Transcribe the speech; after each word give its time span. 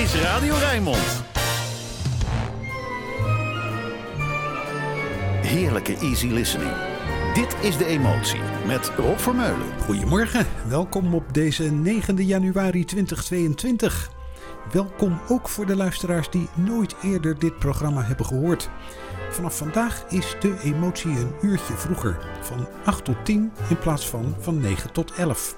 is 0.00 0.14
Radio 0.14 0.54
Rijnmond. 0.54 1.24
Heerlijke 5.42 5.96
easy 5.96 6.26
listening. 6.26 6.72
Dit 7.34 7.56
is 7.60 7.76
De 7.76 7.84
Emotie 7.84 8.40
met 8.66 8.92
Rob 8.96 9.18
Vermeulen. 9.18 9.80
Goedemorgen, 9.84 10.46
welkom 10.68 11.14
op 11.14 11.34
deze 11.34 11.72
9 11.72 12.24
januari 12.24 12.84
2022. 12.84 14.10
Welkom 14.72 15.20
ook 15.28 15.48
voor 15.48 15.66
de 15.66 15.76
luisteraars 15.76 16.30
die 16.30 16.48
nooit 16.54 16.94
eerder 17.02 17.38
dit 17.38 17.58
programma 17.58 18.02
hebben 18.02 18.26
gehoord. 18.26 18.70
Vanaf 19.30 19.56
vandaag 19.56 20.04
is 20.08 20.36
de 20.40 20.56
emotie 20.62 21.10
een 21.10 21.34
uurtje 21.42 21.74
vroeger, 21.74 22.18
van 22.40 22.68
8 22.84 23.04
tot 23.04 23.24
10 23.24 23.52
in 23.68 23.78
plaats 23.78 24.08
van 24.08 24.34
van 24.38 24.60
9 24.60 24.92
tot 24.92 25.12
11. 25.12 25.56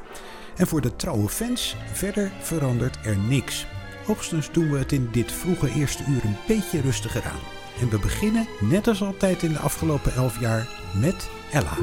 En 0.56 0.66
voor 0.66 0.80
de 0.80 0.96
trouwe 0.96 1.28
fans, 1.28 1.76
verder 1.92 2.30
verandert 2.40 2.98
er 3.04 3.16
niks. 3.16 3.66
Hoogstens 4.06 4.52
doen 4.52 4.70
we 4.70 4.78
het 4.78 4.92
in 4.92 5.08
dit 5.12 5.32
vroege 5.32 5.70
eerste 5.70 6.02
uur 6.08 6.24
een 6.24 6.36
beetje 6.46 6.80
rustiger 6.80 7.24
aan. 7.24 7.40
En 7.80 7.88
we 7.88 7.98
beginnen, 7.98 8.46
net 8.60 8.88
als 8.88 9.02
altijd 9.02 9.42
in 9.42 9.52
de 9.52 9.58
afgelopen 9.58 10.14
11 10.14 10.40
jaar, 10.40 10.68
met 11.00 11.28
Ella. 11.52 11.76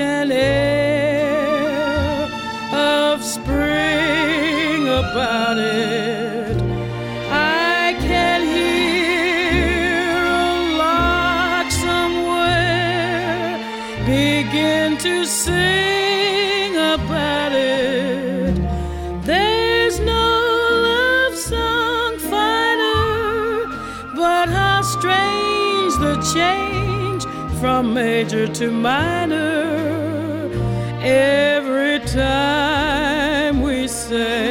An 0.00 0.30
air 0.32 1.48
of 2.72 3.22
spring 3.22 4.88
about 4.88 5.58
it. 5.58 6.56
I 7.30 7.96
can 8.00 8.42
hear 8.42 10.24
a 10.24 10.76
lark 10.76 11.70
somewhere 11.72 13.58
begin 14.06 14.96
to 14.98 15.24
sing 15.24 16.76
about 16.76 17.52
it. 17.52 18.54
There's 19.24 19.98
no 20.00 20.28
love 20.88 21.34
song 21.36 22.18
finer, 22.18 23.66
but 24.14 24.48
how 24.48 24.82
strange 24.82 25.94
the 26.04 26.16
change 26.34 27.24
from 27.60 27.92
major 27.92 28.46
to 28.46 28.70
minor 28.70 29.27
every 31.08 32.00
time 32.00 33.62
we 33.62 33.88
say 33.88 34.47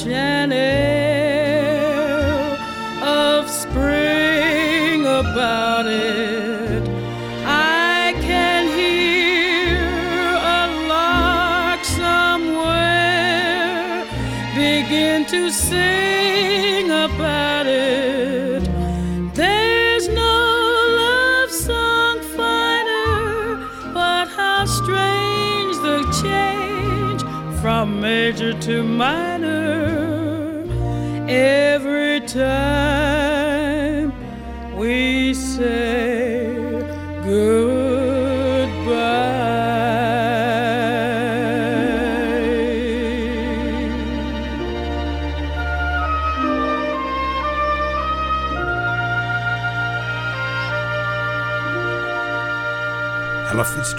an 0.00 0.52
of 3.02 3.50
spring 3.50 5.06
about 5.06 5.86
it. 5.86 6.51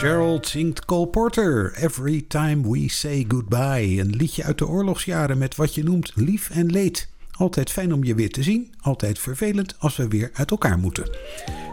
Fitzgerald 0.03 0.47
zingt 0.47 0.86
Cole 0.86 1.08
Porter, 1.08 1.74
Every 1.75 2.25
Time 2.28 2.69
We 2.72 2.90
Say 2.90 3.25
Goodbye. 3.28 4.00
Een 4.00 4.16
liedje 4.16 4.44
uit 4.44 4.58
de 4.58 4.68
oorlogsjaren 4.68 5.38
met 5.38 5.56
wat 5.56 5.75
je 5.75 5.84
noemt 5.84 6.12
lief 6.16 6.50
en 6.50 6.66
leed. 6.66 7.09
Altijd 7.31 7.72
fijn 7.72 7.94
om 7.94 8.03
je 8.03 8.16
weer 8.16 8.32
te 8.32 8.44
zien, 8.44 8.73
altijd 8.82 9.20
vervelend 9.20 9.76
als 9.79 9.96
we 9.96 10.08
weer 10.08 10.29
uit 10.34 10.52
elkaar 10.52 10.78
moeten. 10.78 11.09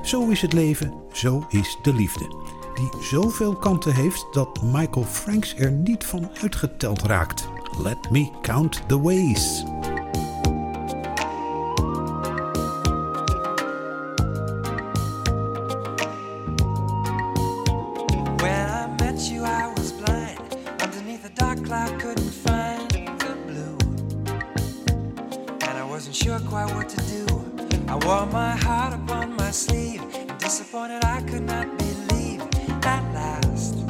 Zo 0.03 0.29
is 0.29 0.41
het 0.41 0.53
leven, 0.53 0.93
zo 1.13 1.47
is 1.49 1.79
de 1.83 1.95
liefde. 1.95 2.27
Die 2.75 3.03
zoveel 3.03 3.57
kanten 3.57 3.95
heeft 3.95 4.27
dat 4.33 4.63
Michael 4.63 5.07
Franks 5.07 5.55
er 5.57 5.71
niet 5.71 6.05
van 6.05 6.31
uitgeteld 6.43 7.03
raakt. 7.03 7.49
Let 7.83 8.11
me 8.11 8.31
count 8.43 8.83
the 8.89 9.01
ways. 9.01 9.65
Wore 28.11 28.27
my 28.27 28.57
heart 28.57 28.93
upon 28.93 29.37
my 29.37 29.53
sleeve. 29.53 30.03
Disappointed, 30.39 31.05
I 31.05 31.23
could 31.23 31.47
not 31.55 31.67
believe 31.79 32.41
at 32.95 33.05
last 33.15 33.87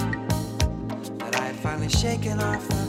that 1.21 1.35
I 1.41 1.45
had 1.49 1.57
finally 1.57 1.89
shaken 1.89 2.39
off 2.39 2.80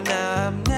and 0.00 0.08
I'm 0.08 0.69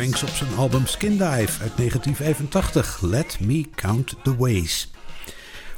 Franks 0.00 0.22
op 0.22 0.28
zijn 0.28 0.54
album 0.56 0.86
Skindive 0.86 1.62
uit 1.62 1.76
1985, 1.76 3.00
Let 3.02 3.38
Me 3.40 3.64
Count 3.74 4.14
the 4.22 4.36
Ways. 4.36 4.90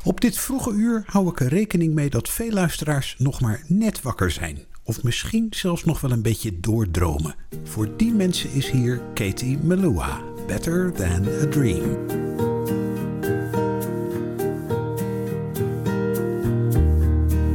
Op 0.04 0.20
dit 0.20 0.38
vroege 0.38 0.70
uur 0.70 1.02
hou 1.06 1.28
ik 1.28 1.40
er 1.40 1.48
rekening 1.48 1.94
mee 1.94 2.10
dat 2.10 2.28
veel 2.28 2.50
luisteraars 2.50 3.14
nog 3.18 3.40
maar 3.40 3.64
net 3.66 4.02
wakker 4.02 4.30
zijn. 4.30 4.58
Of 4.84 5.02
misschien 5.02 5.46
zelfs 5.50 5.84
nog 5.84 6.00
wel 6.00 6.10
een 6.10 6.22
beetje 6.22 6.60
doordromen. 6.60 7.34
Voor 7.64 7.96
die 7.96 8.12
mensen 8.12 8.52
is 8.52 8.70
hier 8.70 9.00
Katie 9.14 9.58
Melua, 9.58 10.20
Better 10.46 10.92
Than 10.92 11.28
a 11.42 11.46
Dream. 11.46 11.96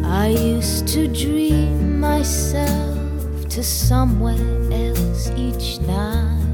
I 0.04 0.56
used 0.58 0.94
to 0.94 1.12
dream 1.12 2.00
myself 2.00 3.46
to 3.48 3.62
somewhere 3.62 4.68
else 4.72 5.30
each 5.30 5.80
night. 5.80 6.47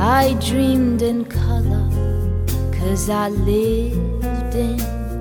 I 0.00 0.34
dreamed 0.34 1.02
in 1.02 1.24
color, 1.24 1.90
cause 2.70 3.10
I 3.10 3.30
lived 3.30 4.54
in 4.54 4.76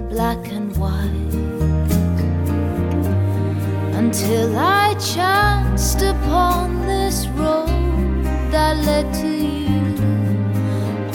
black 0.07 0.51
and 0.51 0.77
white. 0.77 1.33
Until 3.95 4.55
I 4.55 4.93
chanced 4.99 6.03
upon 6.03 6.85
this 6.85 7.25
road 7.29 8.23
that 8.51 8.77
led 8.85 9.11
to 9.15 9.27
you, 9.27 9.95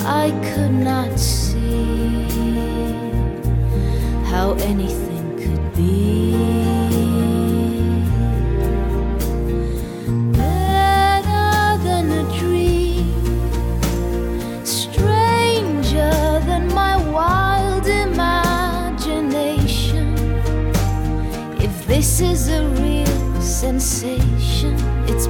I 0.04 0.32
could 0.52 0.72
not 0.72 1.16
see 1.16 2.26
how 4.24 4.54
anything 4.54 5.36
could 5.36 5.76
be. 5.76 6.11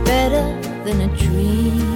better 0.04 0.44
than 0.84 1.00
a 1.02 1.16
dream. 1.16 1.91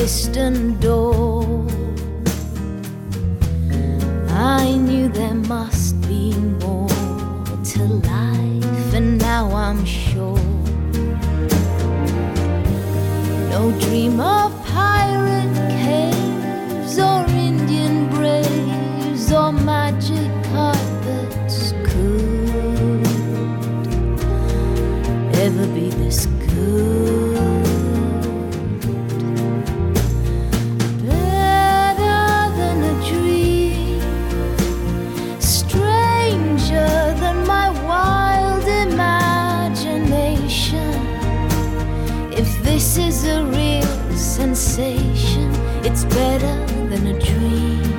distant 0.00 0.80
door. 0.80 1.09
Better 46.04 46.54
than 46.88 47.06
a 47.06 47.18
dream. 47.18 47.89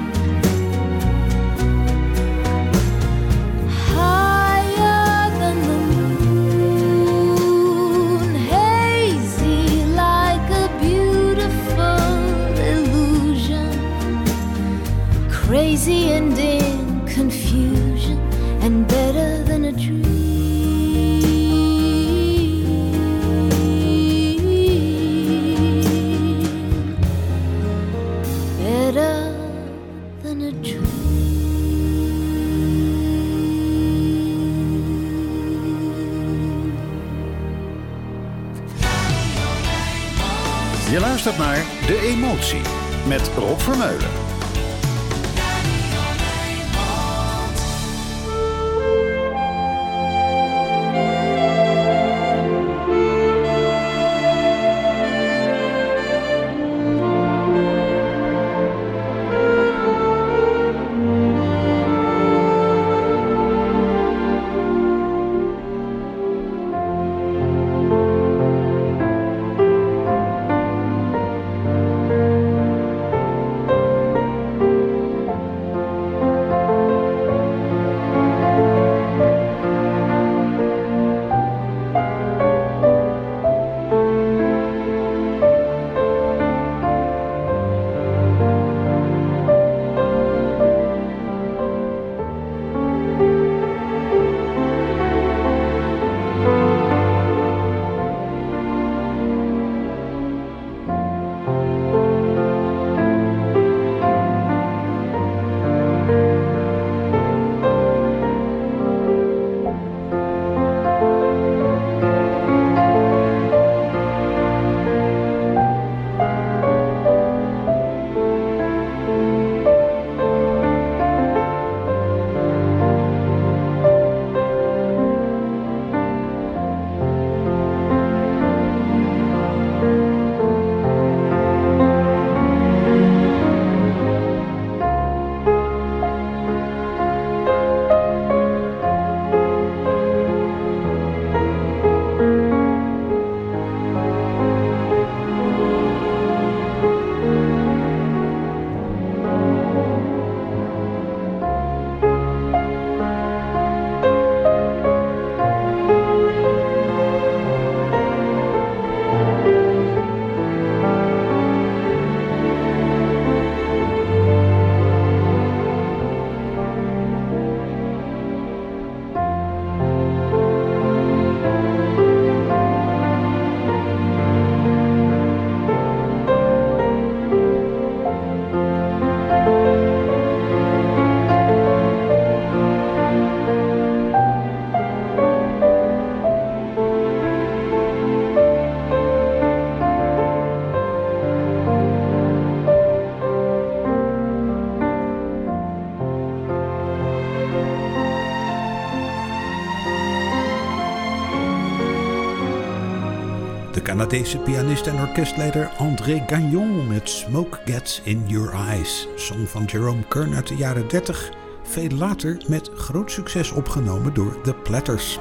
Canadese 203.92 204.38
pianist 204.38 204.88
en 204.88 205.00
orkestleider 205.00 205.72
André 205.78 206.24
Gagnon 206.28 206.88
met 206.88 207.10
Smoke 207.10 207.58
Gets 207.66 208.02
in 208.04 208.24
Your 208.28 208.54
Eyes. 208.54 209.08
Song 209.16 209.46
van 209.46 209.66
Jerome 209.66 210.08
Kern 210.08 210.36
uit 210.36 210.48
de 210.48 210.56
jaren 210.56 210.88
30. 210.88 211.32
Veel 211.64 211.90
later 211.90 212.44
met 212.48 212.70
groot 212.76 213.12
succes 213.12 213.52
opgenomen 213.52 214.14
door 214.14 214.42
The 214.42 214.54
Platters. 214.54 215.20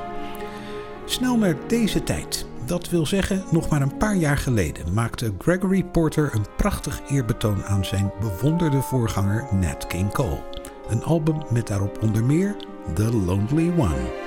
Snel 1.05 1.37
naar 1.37 1.57
deze 1.67 2.03
tijd. 2.03 2.47
Dat 2.67 2.89
wil 2.89 3.07
zeggen, 3.07 3.45
nog 3.51 3.69
maar 3.69 3.83
een 3.83 3.97
paar 3.97 4.17
jaar 4.17 4.39
geleden 4.39 4.93
maakte 4.93 5.33
Gregory 5.39 5.85
Porter 5.85 6.31
een 6.35 6.47
prachtig 6.57 7.01
eerbetoon 7.09 7.65
aan 7.65 7.85
zijn 7.85 8.13
bewonderde 8.21 8.83
voorganger 8.83 9.49
Nat 9.55 9.87
King 9.87 10.13
Cole. 10.13 10.43
Een 10.89 11.03
album 11.03 11.43
met 11.53 11.67
daarop 11.67 12.03
onder 12.03 12.25
meer 12.25 12.57
The 12.95 13.17
Lonely 13.17 13.73
One. 13.79 14.20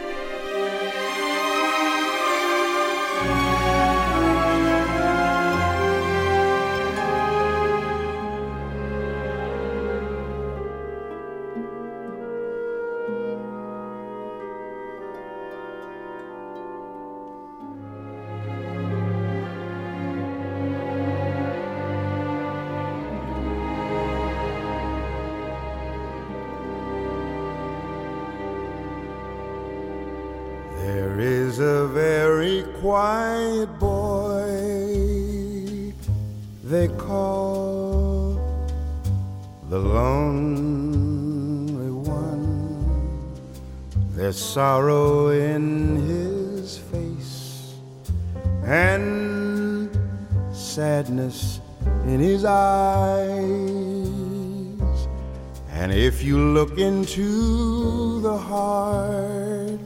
Into 57.43 58.21
the 58.21 58.37
heart 58.37 59.79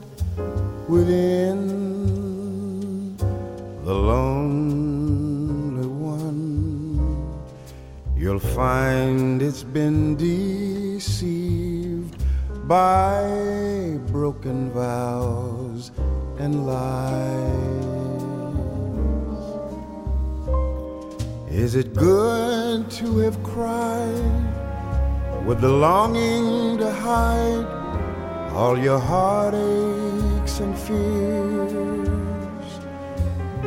within 0.88 1.58
the 3.84 3.94
lonely 3.94 5.88
one, 5.88 7.34
you'll 8.16 8.40
find 8.40 9.42
it's 9.42 9.64
been 9.64 10.16
deceived 10.16 12.16
by 12.68 13.98
broken 14.08 14.70
vows 14.72 15.92
and 16.40 16.68
lies. 16.68 17.56
Is 21.50 21.76
it 21.76 21.96
good 21.96 22.92
to 22.92 23.18
have 23.20 23.42
cried 23.42 24.67
with 25.48 25.62
the 25.62 25.70
longing 25.70 26.78
to 26.78 26.92
hide 26.92 27.66
all 28.52 28.78
your 28.78 29.00
heartaches 29.00 30.60
and 30.60 30.78
fears? 30.78 32.70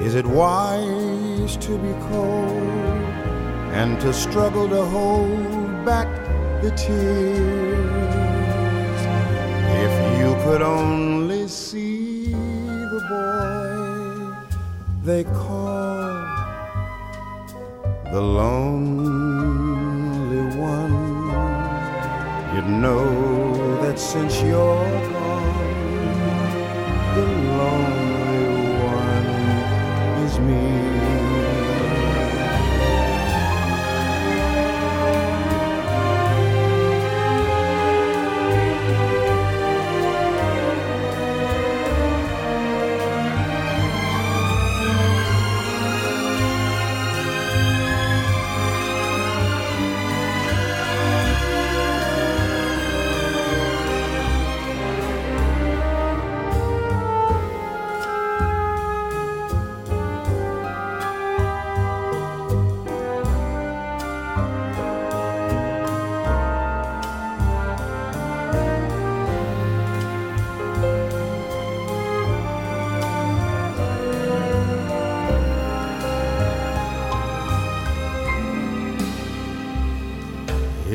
Is 0.06 0.14
it 0.14 0.26
wise 0.26 1.56
to 1.56 1.78
be 1.78 1.92
cold 2.10 3.08
and 3.72 3.98
to 4.02 4.12
struggle 4.12 4.68
to 4.68 4.84
hold 4.84 5.86
back 5.86 6.08
the 6.60 6.70
tears? 6.72 8.10
If 9.86 9.94
you 10.20 10.34
could 10.44 10.60
only 10.60 11.48
see 11.48 12.32
the 12.94 13.00
boy 13.08 13.70
they 15.02 15.24
call 15.24 16.10
the 18.12 18.20
lonely 18.20 19.29
you'd 22.60 22.68
know 22.68 23.80
that 23.82 23.98
since 23.98 24.42
you're 24.42 25.00
gone, 25.10 25.74
the 27.14 27.26
lonely 27.56 28.74
one 28.84 29.26
is 30.24 30.38
me. 30.40 30.99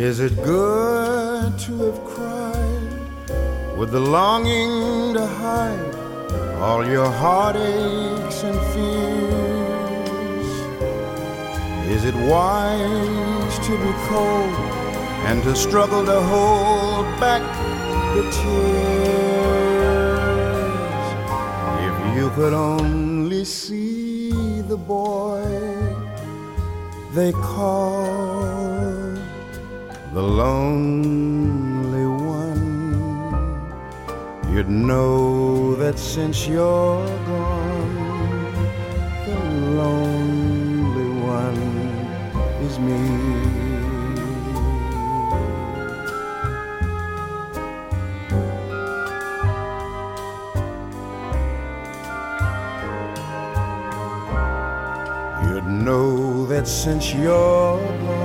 Is 0.05 0.19
it 0.19 0.35
good 0.43 1.57
to 1.65 1.73
have 1.85 1.99
cried 2.05 3.75
with 3.75 3.89
the 3.89 3.99
longing 3.99 5.15
to 5.15 5.25
hide 5.25 5.95
all 6.61 6.85
your 6.85 7.09
heartaches 7.09 8.43
and 8.43 8.59
fears? 8.71 10.49
Is 11.95 12.05
it 12.05 12.13
wise 12.29 13.55
to 13.67 13.71
be 13.83 13.91
cold 14.07 14.53
and 15.27 15.41
to 15.41 15.55
struggle 15.55 16.05
to 16.05 16.21
hold 16.21 17.07
back 17.19 17.41
the 18.15 18.23
tears? 18.37 19.25
If 21.89 21.95
you 22.15 22.29
could 22.37 22.53
only 22.53 23.43
see 23.43 24.61
the 24.61 24.77
boy 24.77 25.41
they 27.15 27.31
call 27.31 28.54
the 30.15 30.21
lonely 30.21 32.07
one, 32.07 33.69
you'd 34.49 34.69
know 34.69 35.75
that 35.75 35.99
since 35.99 36.47
you're 36.47 37.05
gone, 37.25 38.53
the 39.25 39.35
lonely 39.81 41.09
one 41.19 41.59
is 42.63 42.79
me. 42.79 42.95
You'd 55.43 55.67
know 55.85 56.45
that 56.45 56.65
since 56.69 57.13
you're 57.13 57.81
gone, 57.99 58.24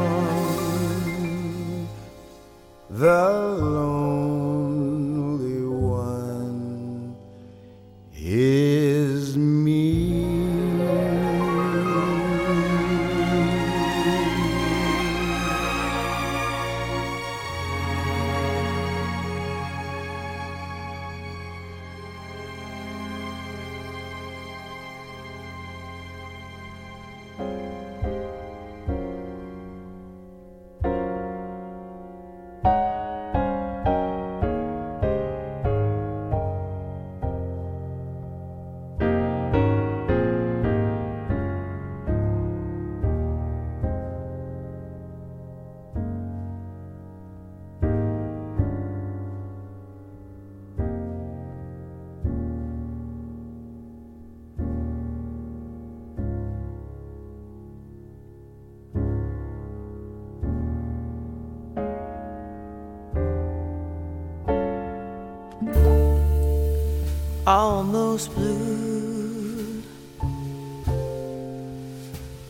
almost 67.51 68.33
blue, 68.37 69.83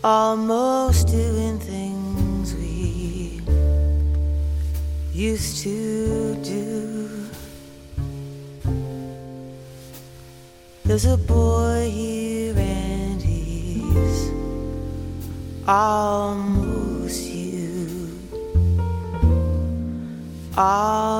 almost 0.04 1.08
doing 1.08 1.58
things 1.58 2.54
we 2.54 3.40
used 5.10 5.62
to 5.62 6.34
do. 6.44 7.08
There's 10.84 11.06
a 11.06 11.16
boy 11.16 11.88
here 11.90 12.54
and 12.58 13.22
he's 13.22 14.30
almost 15.66 17.22
you. 17.24 18.18
Almost 20.58 21.19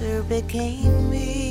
answer 0.00 0.22
became 0.22 1.10
me. 1.10 1.47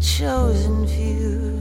chosen 0.00 0.86
few. 0.86 1.58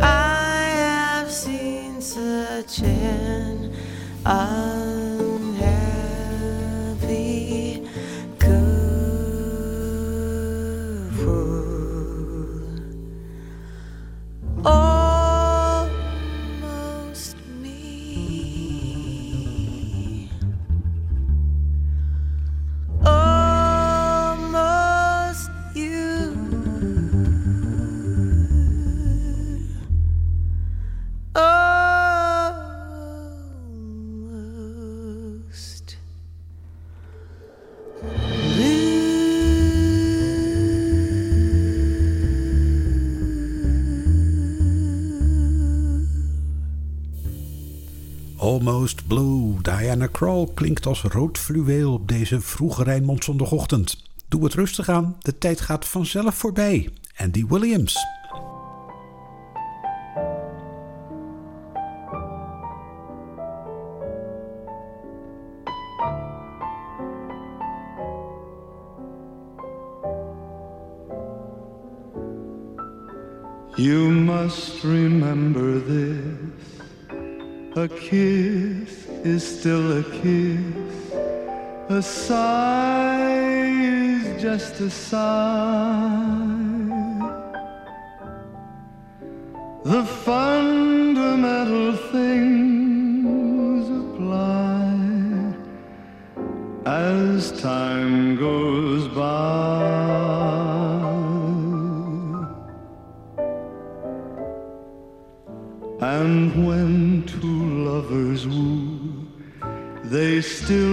I 0.00 0.62
have 0.76 1.30
seen 1.30 2.00
such 2.00 2.80
an. 2.82 3.72
Blue. 48.94 49.54
Diana 49.62 50.06
Krall 50.06 50.48
klinkt 50.54 50.86
als 50.86 51.02
rood 51.02 51.38
fluweel 51.38 51.92
op 51.92 52.08
deze 52.08 52.40
vroege 52.40 52.82
Rijnmondzondagochtend. 52.82 54.02
Doe 54.28 54.44
het 54.44 54.54
rustig 54.54 54.88
aan, 54.88 55.16
de 55.20 55.38
tijd 55.38 55.60
gaat 55.60 55.84
vanzelf 55.84 56.34
voorbij. 56.34 56.88
Andy 57.16 57.46
Williams. 57.46 57.96
You 73.76 74.10
must 74.10 74.82
remember 74.82 75.67
A 77.78 77.86
kiss 77.86 79.06
is 79.22 79.42
still 79.60 79.98
a 80.00 80.02
kiss. 80.02 81.12
A 81.88 82.02
sigh 82.02 83.70
is 83.70 84.42
just 84.42 84.80
a 84.80 84.90
sigh. 84.90 86.38
The 89.84 90.04
fundamental 90.26 91.92
things 92.14 93.86
apply 94.02 94.96
as 96.84 97.52
time 97.60 98.34
goes 98.36 99.06
by. 99.14 100.18
And 106.00 106.66
when 106.66 106.87
still 110.48 110.87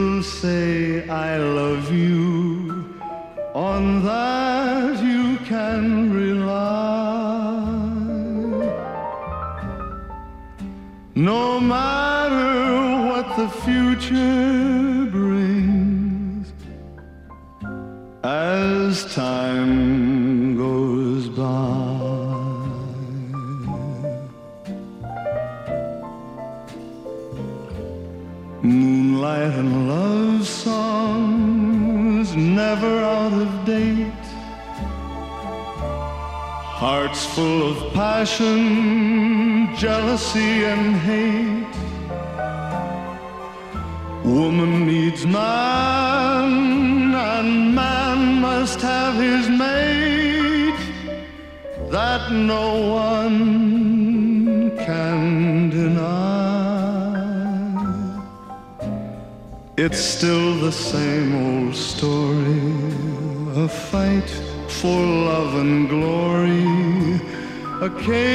came. 68.05 68.34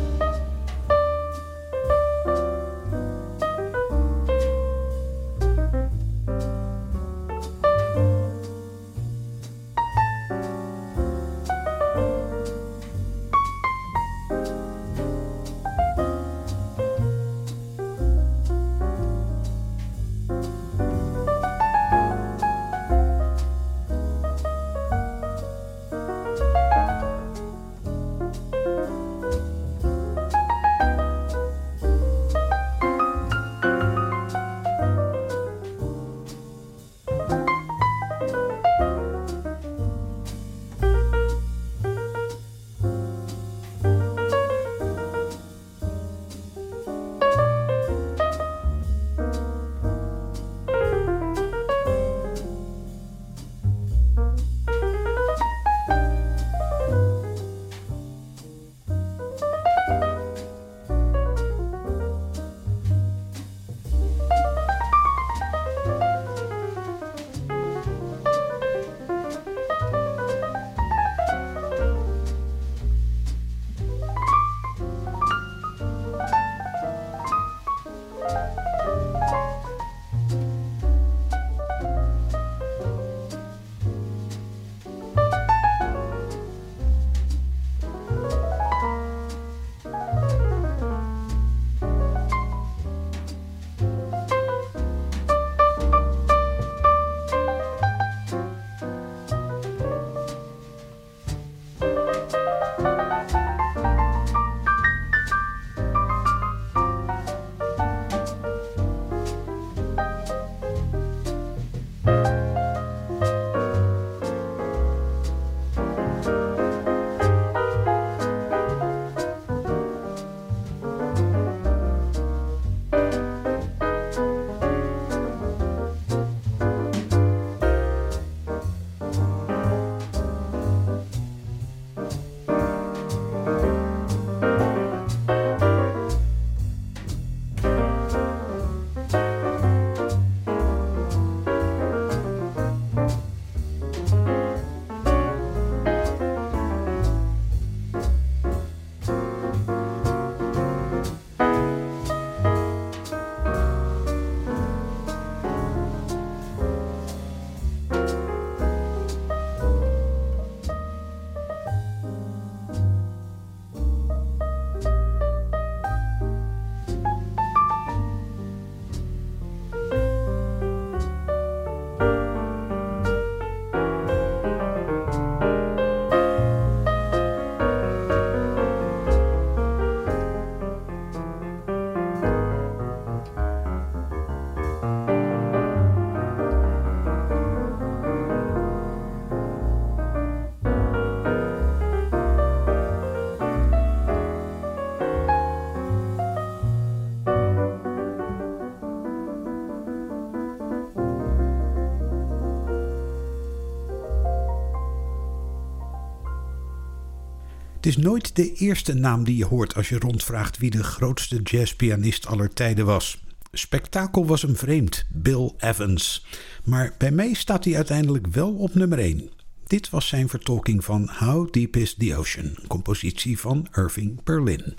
Het 207.81 207.89
is 207.89 207.97
nooit 207.97 208.35
de 208.35 208.53
eerste 208.53 208.93
naam 208.93 209.23
die 209.23 209.37
je 209.37 209.45
hoort 209.45 209.75
als 209.75 209.89
je 209.89 209.99
rondvraagt 209.99 210.57
wie 210.57 210.69
de 210.69 210.83
grootste 210.83 211.41
jazzpianist 211.41 212.27
aller 212.27 212.53
tijden 212.53 212.85
was. 212.85 213.23
Spektakel 213.51 214.25
was 214.25 214.41
hem 214.41 214.55
vreemd, 214.55 215.05
Bill 215.09 215.51
Evans. 215.57 216.25
Maar 216.63 216.93
bij 216.97 217.11
mij 217.11 217.33
staat 217.33 217.63
hij 217.65 217.75
uiteindelijk 217.75 218.27
wel 218.27 218.53
op 218.53 218.73
nummer 218.75 218.99
1. 218.99 219.29
Dit 219.67 219.89
was 219.89 220.07
zijn 220.07 220.29
vertolking 220.29 220.85
van 220.85 221.09
How 221.17 221.51
Deep 221.51 221.75
is 221.75 221.95
the 221.97 222.15
Ocean, 222.15 222.57
compositie 222.67 223.39
van 223.39 223.67
Irving 223.75 224.23
Berlin. 224.23 224.73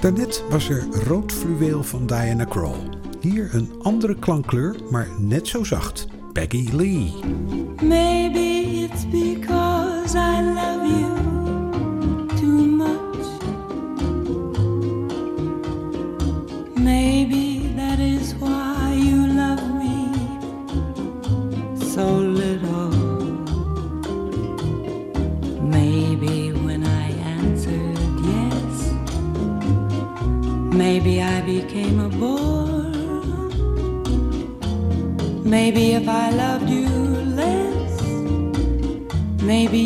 Daarnet 0.00 0.44
was 0.50 0.68
er 0.68 0.86
Rood 0.90 1.32
Fluweel 1.32 1.82
van 1.82 2.06
Diana 2.06 2.44
Krall. 2.44 2.88
Hier 3.20 3.54
een 3.54 3.70
andere 3.82 4.18
klankkleur, 4.18 4.76
maar 4.90 5.08
net 5.18 5.48
zo 5.48 5.64
zacht. 5.64 6.06
Peggy 6.32 6.68
Lee. 6.72 7.12
Maybe 7.82 8.86
it's 8.90 9.08
because 9.10 10.18
I 10.18 10.42
love 10.42 10.86
you 10.86 11.17
Maybe 35.48 35.92
if 35.92 36.06
I 36.06 36.28
loved 36.28 36.68
you 36.68 36.86
less, 37.40 38.02
maybe 39.42 39.78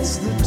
That's 0.00 0.16
the 0.16 0.39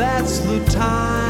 that's 0.00 0.38
the 0.38 0.64
time 0.70 1.29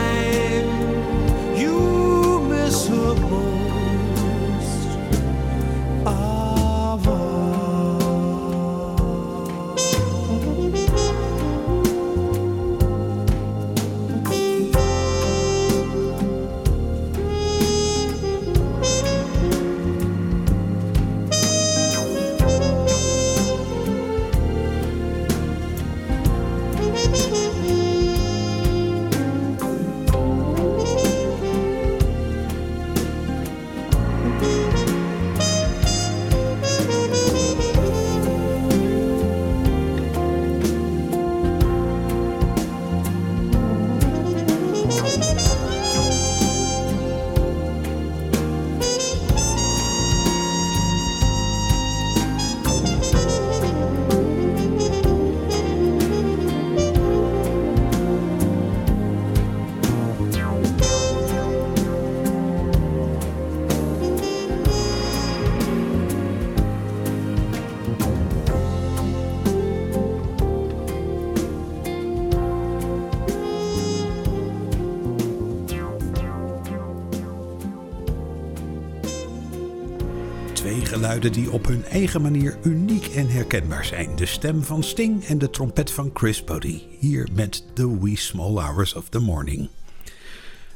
geluiden 81.11 81.43
die 81.43 81.53
op 81.53 81.67
hun 81.67 81.85
eigen 81.85 82.23
manier 82.23 82.59
uniek 82.63 83.07
en 83.07 83.29
herkenbaar 83.29 83.85
zijn. 83.85 84.17
De 84.17 84.27
stem 84.27 84.63
van 84.63 84.83
Sting 84.83 85.25
en 85.25 85.39
de 85.39 85.51
trompet 85.51 85.91
van 85.91 86.11
Chris 86.15 86.45
Bodie. 86.45 86.87
Hier 86.99 87.29
met 87.33 87.65
The 87.75 88.01
Wee 88.01 88.17
Small 88.17 88.55
Hours 88.55 88.95
of 88.95 89.09
the 89.09 89.19
Morning. 89.19 89.69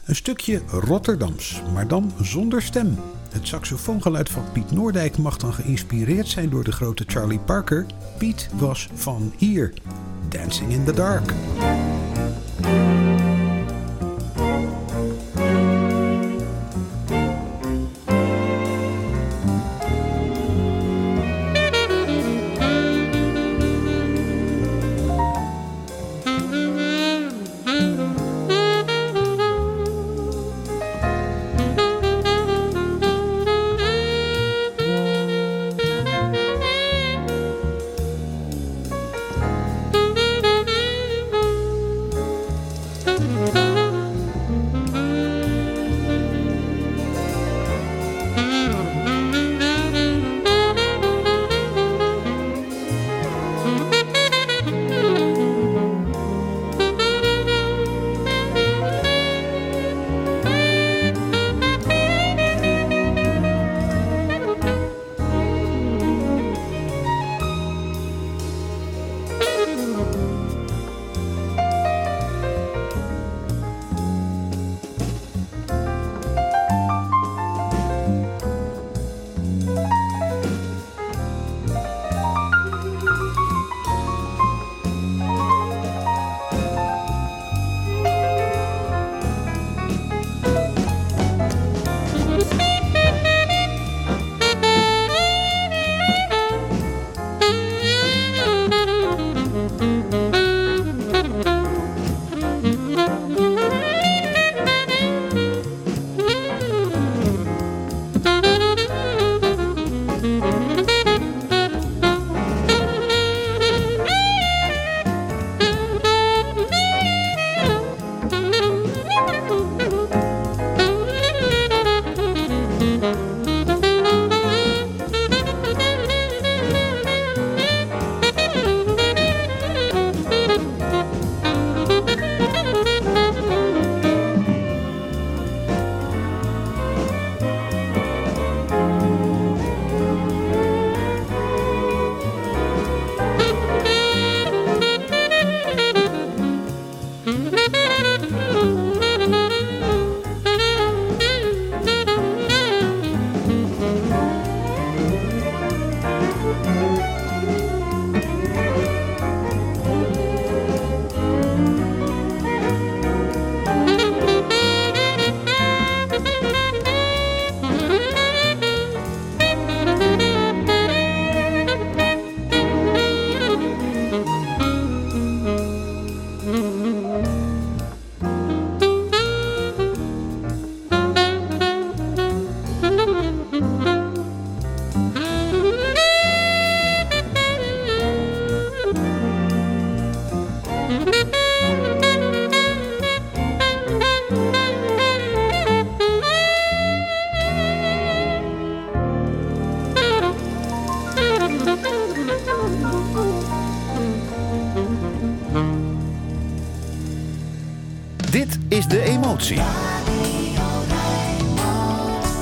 Een 0.04 0.16
stukje 0.16 0.62
Rotterdams, 0.66 1.62
maar 1.72 1.88
dan 1.88 2.12
zonder 2.20 2.62
stem. 2.62 2.98
Het 3.30 3.46
saxofoongeluid 3.46 4.28
van 4.28 4.44
Piet 4.52 4.70
Noordijk 4.70 5.18
mag 5.18 5.36
dan 5.36 5.52
geïnspireerd 5.52 6.28
zijn 6.28 6.50
door 6.50 6.64
de 6.64 6.72
grote 6.72 7.04
Charlie 7.06 7.38
Parker. 7.38 7.86
Piet 8.18 8.48
was 8.54 8.88
van 8.94 9.32
hier. 9.36 9.72
Dancing 10.28 10.72
in 10.72 10.84
the 10.84 10.92
Dark. 10.92 11.32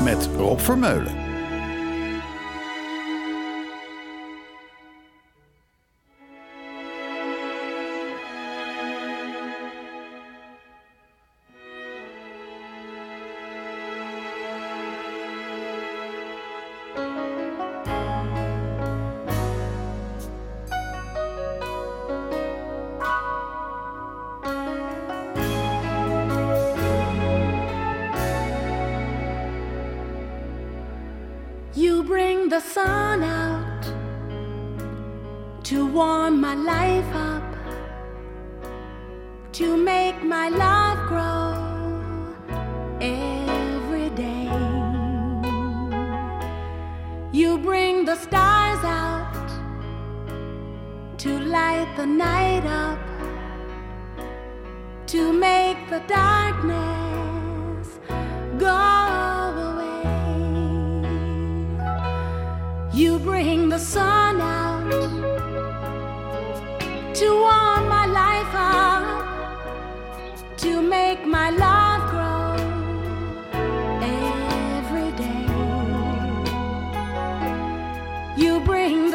Met 0.05 0.29
Rob 0.37 0.61
Vermeulen. 0.61 1.22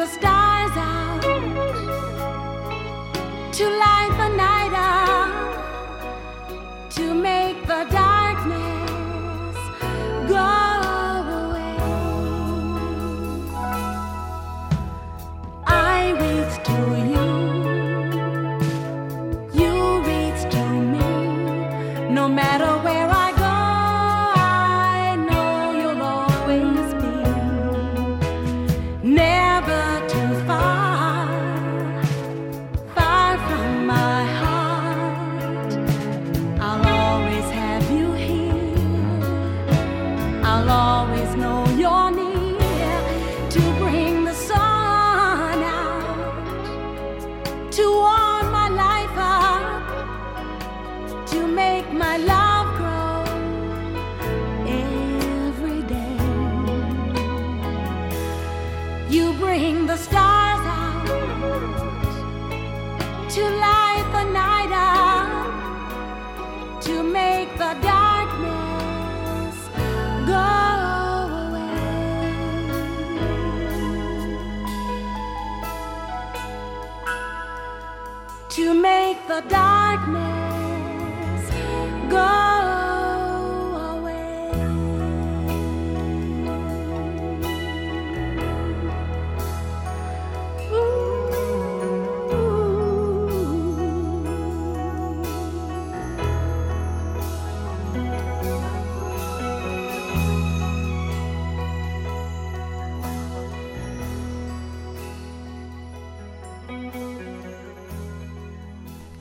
stars 0.08 0.76
out 0.76 1.22
to 3.52 3.68
light. 3.68 4.17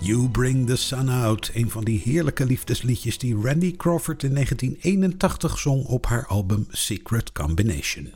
You 0.07 0.29
Bring 0.29 0.67
the 0.67 0.75
Sun 0.75 1.09
Out, 1.09 1.51
een 1.53 1.69
van 1.69 1.83
die 1.83 2.01
heerlijke 2.03 2.45
liefdesliedjes 2.45 3.17
die 3.17 3.35
Randy 3.35 3.75
Crawford 3.75 4.23
in 4.23 4.33
1981 4.33 5.59
zong 5.59 5.85
op 5.85 6.05
haar 6.05 6.27
album 6.27 6.67
Secret 6.69 7.31
Combination. 7.31 8.13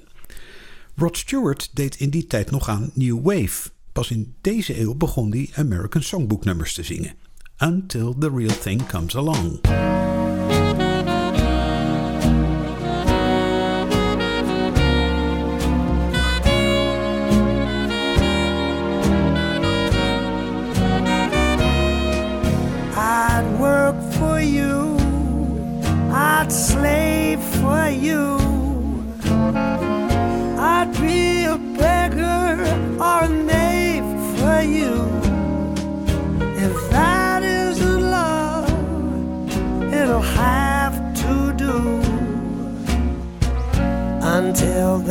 Rod 0.95 1.17
Stewart 1.17 1.69
deed 1.73 1.95
in 1.95 2.09
die 2.09 2.27
tijd 2.27 2.51
nog 2.51 2.69
aan 2.69 2.91
New 2.93 3.19
Wave. 3.23 3.69
Pas 3.91 4.11
in 4.11 4.33
deze 4.41 4.79
eeuw 4.79 4.95
begon 4.95 5.31
hij 5.31 5.49
American 5.53 6.03
Songbook 6.03 6.45
nummers 6.45 6.73
te 6.73 6.83
zingen. 6.83 7.15
Until 7.57 8.15
the 8.19 8.29
Real 8.29 8.59
Thing 8.59 8.87
Comes 8.87 9.15
Along. 9.15 9.59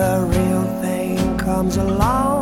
the 0.00 0.24
real 0.34 0.64
thing 0.80 1.36
comes 1.36 1.76
along. 1.76 2.39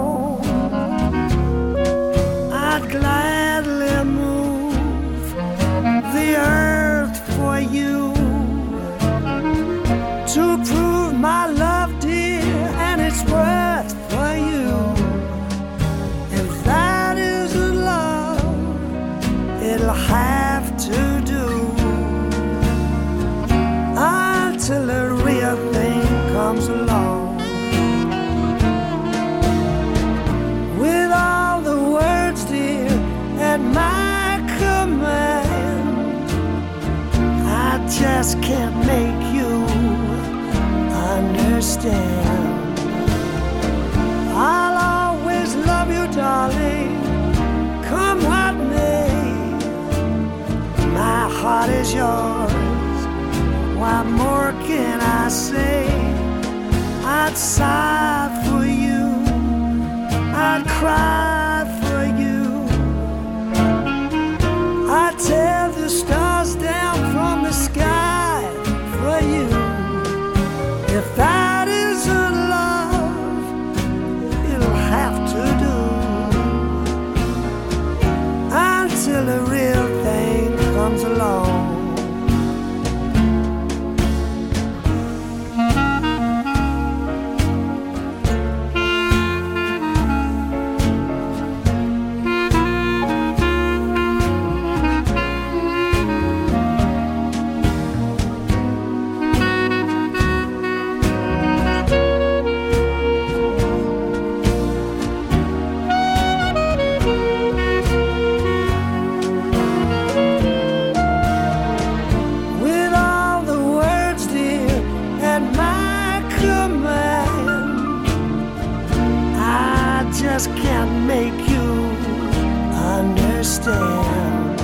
understand. 123.38 124.60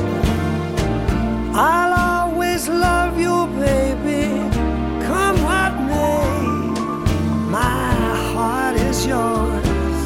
I'll 1.55 2.27
always 2.27 2.69
love 2.69 3.21
you, 3.21 3.47
baby. 3.61 4.27
Come 5.07 5.37
what 5.45 5.73
may, 5.91 6.27
my 7.51 7.95
heart 8.33 8.77
is 8.77 9.07
yours. 9.07 10.01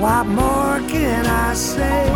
What 0.00 0.24
more 0.26 0.80
can 0.88 1.26
I 1.26 1.52
say? 1.52 2.15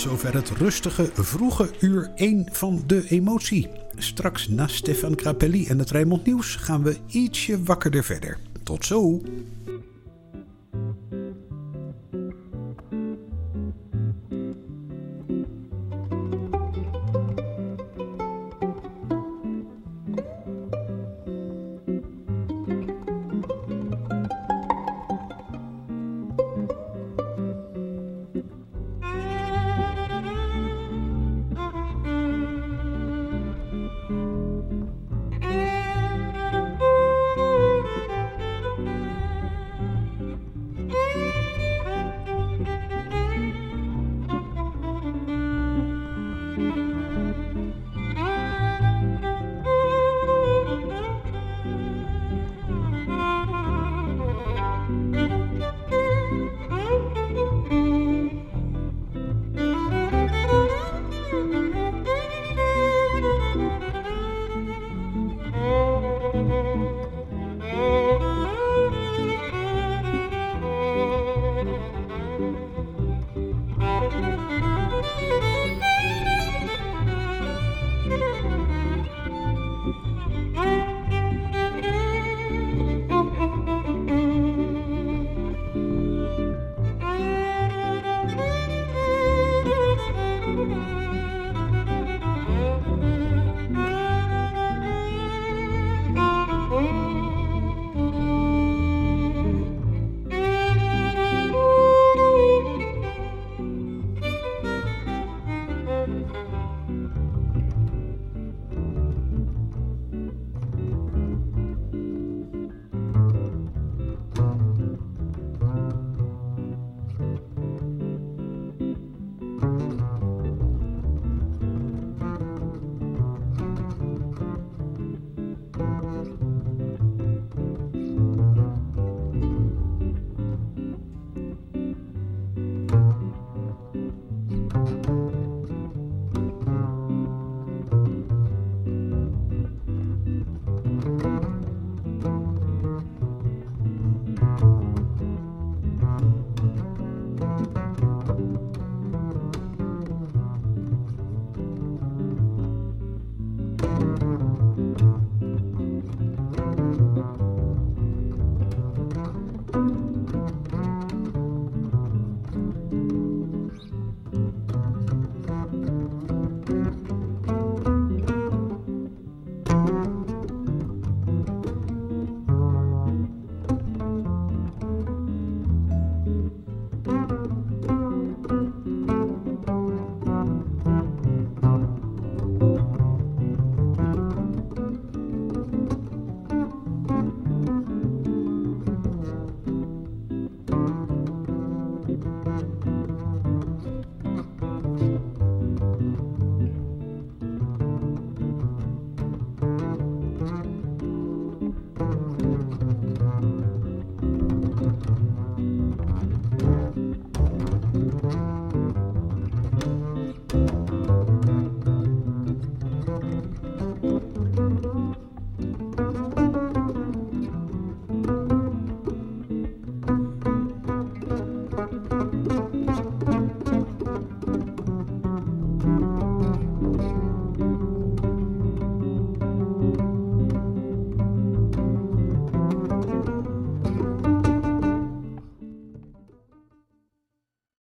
zover 0.00 0.34
het 0.34 0.50
rustige, 0.50 1.10
vroege 1.14 1.70
uur 1.80 2.10
1 2.14 2.48
van 2.52 2.82
de 2.86 3.08
emotie. 3.08 3.68
Straks 3.96 4.48
na 4.48 4.66
Stefan 4.66 5.18
Grappelli 5.18 5.66
en 5.66 5.78
het 5.78 5.90
Rijmond 5.90 6.26
Nieuws 6.26 6.56
gaan 6.56 6.82
we 6.82 6.96
ietsje 7.06 7.62
wakkerder 7.62 8.04
verder. 8.04 8.38
Tot 8.62 8.84
zo! 8.86 9.20